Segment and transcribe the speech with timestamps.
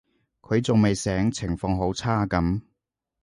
[0.41, 2.63] 佢仲未醒，情況好差噉